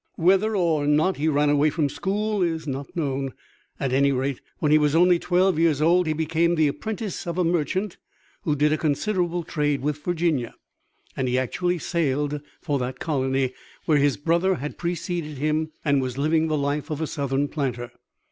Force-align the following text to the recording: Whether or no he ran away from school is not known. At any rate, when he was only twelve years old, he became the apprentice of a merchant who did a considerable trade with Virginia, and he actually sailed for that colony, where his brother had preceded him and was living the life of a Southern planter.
Whether 0.15 0.55
or 0.55 0.87
no 0.87 1.11
he 1.11 1.27
ran 1.27 1.51
away 1.51 1.69
from 1.69 1.87
school 1.87 2.41
is 2.41 2.65
not 2.65 2.95
known. 2.95 3.33
At 3.79 3.93
any 3.93 4.11
rate, 4.11 4.41
when 4.57 4.71
he 4.71 4.79
was 4.79 4.95
only 4.95 5.19
twelve 5.19 5.59
years 5.59 5.79
old, 5.79 6.07
he 6.07 6.13
became 6.13 6.55
the 6.55 6.67
apprentice 6.69 7.27
of 7.27 7.37
a 7.37 7.43
merchant 7.43 7.97
who 8.41 8.55
did 8.55 8.73
a 8.73 8.79
considerable 8.79 9.43
trade 9.43 9.83
with 9.83 10.03
Virginia, 10.03 10.55
and 11.15 11.27
he 11.27 11.37
actually 11.37 11.77
sailed 11.77 12.41
for 12.63 12.79
that 12.79 12.99
colony, 12.99 13.53
where 13.85 13.99
his 13.99 14.17
brother 14.17 14.55
had 14.55 14.79
preceded 14.79 15.37
him 15.37 15.71
and 15.85 16.01
was 16.01 16.17
living 16.17 16.47
the 16.47 16.57
life 16.57 16.89
of 16.89 16.99
a 16.99 17.05
Southern 17.05 17.47
planter. 17.47 17.91